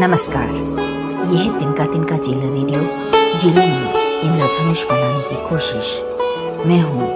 [0.00, 0.50] नमस्कार।
[1.32, 2.80] यह तिनका तिनका जेल रेडियो,
[3.38, 5.86] जेलों में इंद्रधनुष बनाने की कोशिश।
[6.66, 7.08] मैं हूँ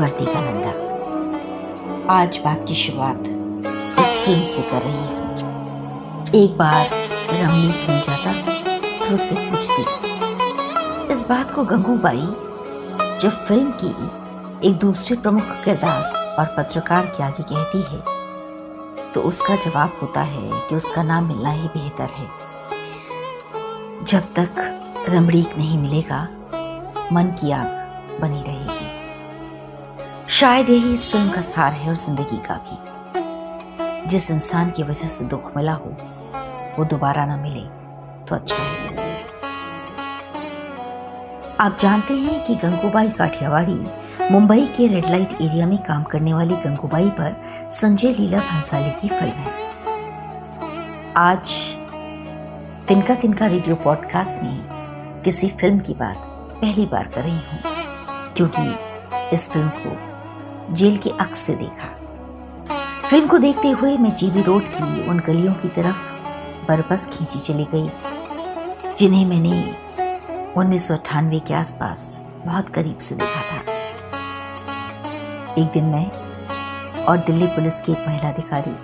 [0.00, 6.86] वर्तिका नंदा आज बात की शुरुआत एक फ़िल्म से कर रही हूँ। एक बार
[7.32, 8.32] रमणीक मिल जाता
[8.98, 12.26] तो उससे पूछती, इस बात को गंगूबाई
[13.20, 18.16] जब फ़िल्म की एक दूसरे प्रमुख किरदार और पत्रकार के आगे कहती है
[19.14, 22.26] तो उसका जवाब होता है कि उसका नाम मिलना ही बेहतर है।
[24.04, 26.22] जब तक रमणीक नहीं मिलेगा,
[27.12, 28.86] मन की आग बनी रहेगी।
[30.28, 35.08] शायद यही इस फ़िल्म का सार है और ज़िंदगी का भी। जिस इंसान की वजह
[35.08, 35.96] से दुख मिला हो,
[36.78, 37.62] वो दोबारा ना मिले
[38.26, 38.96] तो अच्छा है।
[41.60, 43.78] आप जानते हैं कि गंगूबाई काठियावाड़ी
[44.30, 47.36] मुंबई के रेड लाइट एरिया में काम करने वाली गंगूबाई पर
[47.72, 49.52] संजय लीला भंसाली की फ़िल्म है।
[51.16, 51.52] आज
[52.88, 56.16] तिनका तिनका रेडियो पॉडकास्ट में किसी फ़िल्म की बात
[56.60, 57.58] पहली बार कर रही हूँ,
[58.36, 61.88] क्योंकि इस फ़िल्म को जेल के अक्स से देखा।
[63.08, 67.66] फ़िल्म को देखते हुए मैं जीबी रोड की उन गलियों की तरफ़ बरबस खींची चली
[67.74, 67.88] गई,
[68.98, 73.57] जिन्हें मैंने उन्नीस सौ अट्ठानवे के आसपास बहुत करीब से देखा था।
[75.58, 76.06] एक दिन मैं
[77.04, 78.74] और दिल्ली पुलिस की एक महिला अधिकारी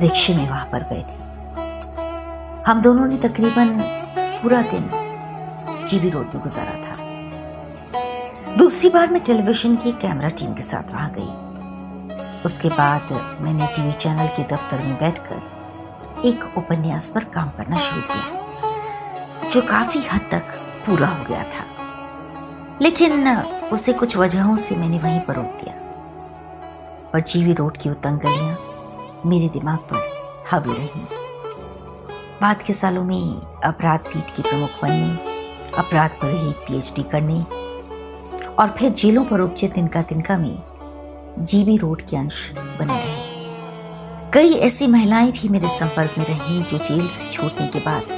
[0.00, 1.16] रिक्शे में वहाँ पर गए थे।
[2.66, 3.68] हम दोनों ने तकरीबन
[4.42, 4.90] पूरा दिन
[5.88, 6.94] जीबी रोड में गुजारा था।
[8.56, 11.30] दूसरी बार मैं टेलीविज़न की कैमरा टीम के साथ वहाँ गई।
[12.44, 18.00] उसके बाद मैंने टीवी चैनल के दफ्तर में बैठकर एक उपन्यास पर काम करना शुरू
[18.02, 20.44] किया, जो काफ़ी हद तक
[20.86, 21.64] पूरा हो गया था।
[22.82, 23.28] लेकिन
[23.72, 25.74] उसे कुछ वजहों से मैंने वहीं पर रोक दिया।
[27.14, 31.02] पर जीवी रोड की उतंग गलियाँ मेरे दिमाग पर हावी रही।
[32.40, 35.12] बाद के सालों में अपराध पीठ की प्रमुख बनने,
[35.78, 37.38] अपराध पर ही पीएचडी करने
[38.54, 40.56] और फिर जेलों पर उपजे तिनका तिनका में
[41.44, 46.78] जीवी रोड के अंश बने रहे। कई ऐसी महिलाएँ भी मेरे संपर्क में रही जो
[46.78, 48.12] जेल से छूटने के बाद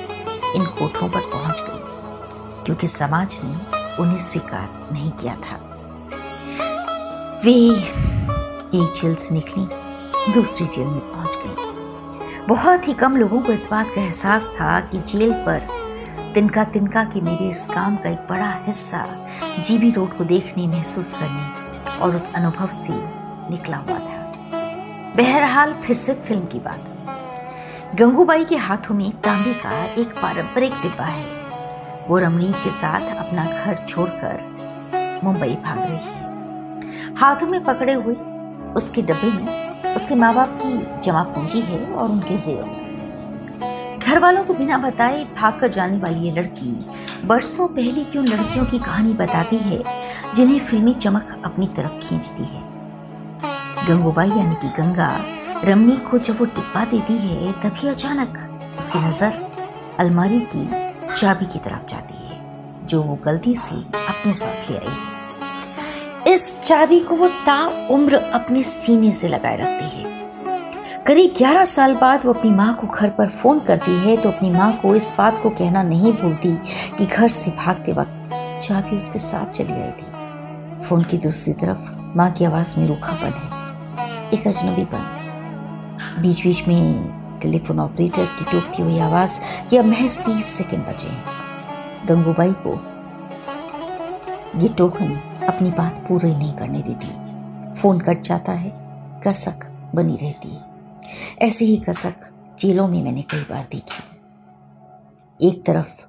[0.57, 3.57] इन कोठों पर पहुँच गई, क्योंकि समाज ने
[4.03, 5.65] उन्हें स्वीकार नहीं किया था।
[7.45, 8.16] वे
[8.77, 9.65] एक जेल से निकली,
[10.33, 14.81] दूसरी जेल में पहुँच गई। बहुत ही कम लोगों को इस बात का एहसास था
[14.81, 15.67] कि जेल पर
[16.35, 19.07] तिनका तिनका के मेरे इस काम का एक बड़ा हिस्सा
[19.59, 22.93] जीबी रोड को देखने, महसूस करने और उस अनुभव से
[23.51, 24.23] निकला हुआ था।
[25.17, 31.05] बहरहाल फिर से फ़िल्म की बात। गंगूबाई के हाथों में तांबे का एक पारंपरिक डिब्बा
[31.05, 31.27] है।
[32.09, 38.15] वो रमणीक के साथ अपना घर छोड़कर मुंबई भाग रही है। हाथों में पकड़े हुए
[38.77, 42.85] उसके डब्बे में उसके माँ बाप की जमा पूंजी है और उनके जेवर।
[43.99, 46.73] घर वालों को बिना बताए भागकर जाने वाली ये लड़की
[47.27, 49.83] बरसों पहले की उन लड़कियों की कहानी बताती है,
[50.35, 52.63] जिन्हें फिल्मी चमक अपनी तरफ़ खींचती है।
[53.89, 55.11] गंगूबाई यानी कि गंगा
[55.65, 58.39] रमनी को जब वो टिप्पा देती है, तभी अचानक
[58.79, 59.43] उसकी नज़र
[59.99, 60.69] अलमारी की
[61.15, 65.16] चाबी की तरफ़ जाती है, जो वो गलती से अपने साथ ले आई है।
[66.29, 67.57] इस चाबी को वो ता
[67.91, 72.87] उम्र अपने सीने से लगाए रखती है। करीब 11 साल बाद वो अपनी माँ को
[72.87, 76.55] घर पर फ़ोन करती है तो अपनी माँ को इस बात को कहना नहीं भूलती
[76.99, 78.31] कि घर से भागते वक्त
[78.65, 83.33] चाबी उसके साथ चली आई थी। फ़ोन की दूसरी तरफ़ माँ की आवाज़ में रूखापन
[83.35, 89.39] है। एक अजनबीपन बीच बीच में टेलीफोन ऑपरेटर की टूटती हुई आवाज़
[89.79, 92.75] अब महज तीस सेकंड बचे हैं। गंगूबाई को
[94.61, 97.09] ये टोकन अपनी बात पूरी नहीं करने देती।
[97.81, 98.71] फ़ोन कट जाता है,
[99.27, 100.65] कसक बनी रहती है।
[101.39, 104.03] ऐसी ही कसक जेलों में मैंने कई बार देखी।
[105.41, 106.05] एक तरफ़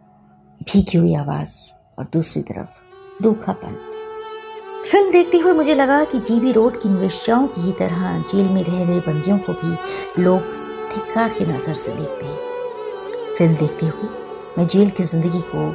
[0.62, 1.56] भीगी हुई आवाज़
[2.00, 3.76] और दूसरी तरफ़ रूखापन।
[4.92, 8.64] फ़िल्म देखते हुए मुझे लगा कि जीबी रोड की निवेशाओं की ही तरह जेल में
[8.64, 10.42] रह रहे बंदियों को भी लोग
[10.94, 14.10] धिक्कार की नज़र से देखते हैं। फ़िल्म देखते हुए
[14.58, 15.70] मैं जेल की ज़िंदगी को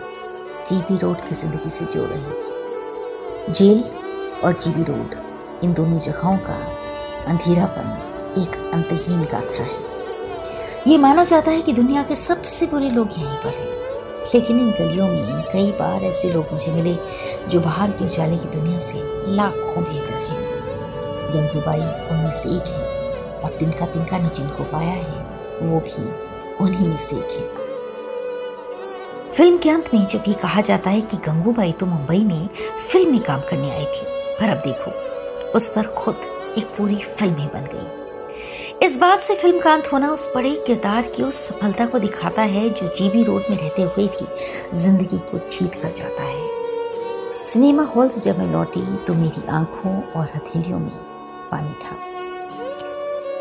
[0.69, 2.51] जीबी रोड की ज़िंदगी से जोड़ रही थी।
[3.50, 3.85] जेल
[4.44, 5.15] और जीबी रोड,
[5.65, 6.73] इन दोनों जगहों का
[7.27, 7.99] अंधेरापन
[8.43, 9.79] एक अंतहीन गाथा है।
[10.87, 13.83] ये माना जाता है कि दुनिया के सबसे बुरे लोग यहीं पर हैं।
[14.35, 16.97] लेकिन इन गलियों में कई बार ऐसे लोग मुझे मिले
[17.49, 18.94] जो बाहर के उजाले की दुनिया से
[19.33, 20.43] लाखों बेहतर हैं।
[21.35, 22.88] गंगूबाई उनमें से एक है
[23.41, 25.27] और तिनका तिनका ने जिनको पाया है,
[25.62, 26.11] वो भी
[26.65, 27.72] उन्हीं में से एक है।
[29.37, 32.49] फ़िल्म के अंत में जब ये कहा जाता है कि गंगूबाई तो मुंबई में
[32.90, 34.06] फ़िल्म में काम करने आई थी,
[34.40, 34.90] पर अब देखो,
[35.50, 36.17] उस पर खुद
[36.58, 40.55] एक पूरी फ़िल्म ही बन गई। इस बात से फ़िल्म का अंत होना उस बड़े
[40.67, 44.26] किरदार की उस सफलता को दिखाता है जो जीबी रोड में रहते हुए भी
[44.81, 50.00] ज़िंदगी को जीत कर जाता है। सिनेमा हॉल से जब मैं लौटी तो मेरी आँखों
[50.12, 50.93] और हथेलियों में
[51.50, 51.96] पानी था।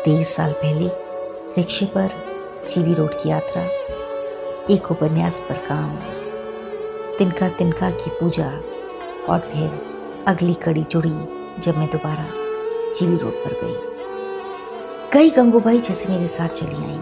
[0.04, 0.88] तेईस साल पहले
[1.56, 2.10] रिक्शे पर
[2.70, 3.62] जीबी रोड की यात्रा
[4.70, 5.96] एक उपन्यास पर काम
[7.18, 8.46] तिनका तिनका की पूजा
[9.28, 9.80] और फिर
[10.26, 11.14] अगली कड़ी जुड़ी
[11.62, 12.26] जब मैं दोबारा
[12.94, 13.74] जीबी रोड पर गई।
[15.12, 17.00] कई गंगूबाई जैसे मेरे साथ चली आई।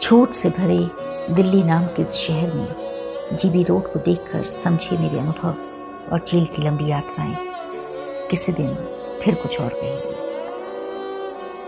[0.00, 0.90] छोट से भरे
[1.34, 2.74] दिल्ली नाम के शहर में
[3.36, 5.54] जीबी रोड को देखकर समझे मेरे अनुभव
[6.12, 7.36] और जेल की लंबी यात्राएँ।
[8.30, 8.74] किसी दिन
[9.22, 10.21] फिर कुछ और कहेंगी।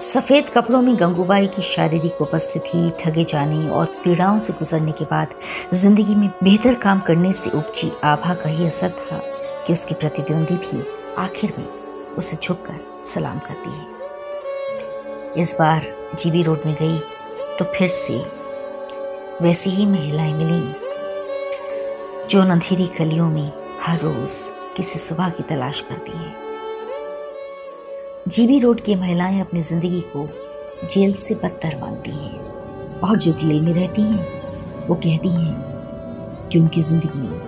[0.04, 5.28] सफ़ेद कपड़ों में गंगूबाई की शारीरिक उपस्थिति, ठगे जाने और पीड़ाओं से गुजरने के बाद
[5.74, 9.18] ज़िंदगी में बेहतर काम करने से उपजी आभा का ही असर था
[9.66, 10.82] कि उसकी प्रतिद्वंदी भी
[11.18, 11.66] आखिर में
[12.18, 12.80] उसे झुककर
[13.14, 16.98] सलाम करती है। इस बार जीबी रोड में गई
[17.58, 18.18] तो फिर से
[19.42, 20.74] वैसी ही महिलाएँ मिली,
[22.28, 23.52] जो अंधेरी कलियों में
[23.82, 24.38] हर रोज
[24.76, 26.43] किसी सुबह की तलाश करती हैं।
[28.28, 30.28] जीबी रोड की महिलाएँ अपनी ज़िंदगी को
[30.86, 32.40] जेल से बदतर मानती हैं।
[33.00, 34.42] और जो जेल में रहती हैं,
[34.86, 35.54] वो कहती हैं
[36.48, 37.40] कि उनकी ज़िंदगी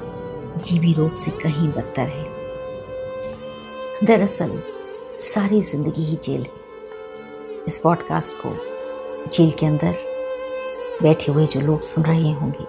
[0.60, 2.24] जीबी रोड से कहीं बदतर है।
[4.04, 4.62] दरअसल,
[5.18, 6.50] सारी ज़िंदगी ही जेल है।
[7.66, 8.56] इस पॉडकास्ट को
[9.30, 9.94] जेल के अंदर
[11.02, 12.64] बैठे हुए जो लोग सुन रहे होंगे,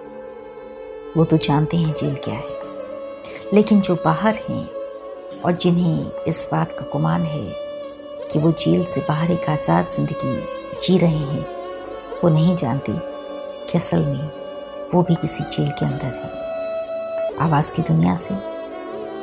[1.16, 2.58] वो तो जानते हैं जेल क्या है।
[3.54, 4.70] लेकिन जो बाहर हैं
[5.44, 7.67] और जिन्हें इस बात का गुमान है
[8.32, 10.34] कि वो जेल से बाहर एक आज़ाद ज़िंदगी
[10.84, 11.46] जी रहे हैं।
[12.22, 12.92] वो नहीं जानते
[13.70, 14.30] कि असल में
[14.94, 18.34] वो भी किसी जेल के अंदर है। आवाज़ की दुनिया से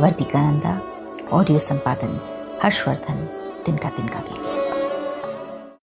[0.02, 0.80] वर्तिका नंदा
[1.34, 2.20] ऑडियो संपादन,
[2.64, 3.28] हर्षवर्धन
[3.66, 4.55] तिनका तिनका के लिए